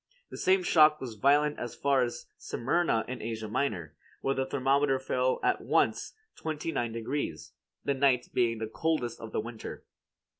The 0.31 0.37
same 0.37 0.63
shock 0.63 0.99
was 0.99 1.13
violent 1.13 1.59
as 1.59 1.75
far 1.75 2.01
as 2.01 2.25
Smyrna 2.35 3.05
in 3.07 3.21
Asia 3.21 3.47
Minor, 3.47 3.95
where 4.21 4.33
the 4.33 4.47
thermometer 4.47 4.97
fell 4.97 5.39
at 5.43 5.61
once 5.61 6.13
twenty 6.35 6.71
nine 6.71 6.91
degrees, 6.93 7.51
the 7.85 7.93
night 7.93 8.27
being 8.33 8.57
the 8.57 8.65
coldest 8.65 9.19
of 9.19 9.31
the 9.31 9.39
winter. 9.41 9.85